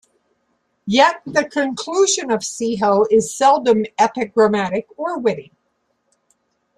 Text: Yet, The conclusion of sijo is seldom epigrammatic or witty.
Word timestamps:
Yet, 0.87 1.21
The 1.27 1.45
conclusion 1.45 2.31
of 2.31 2.39
sijo 2.39 3.05
is 3.11 3.31
seldom 3.37 3.85
epigrammatic 3.99 4.87
or 4.97 5.19
witty. 5.19 5.51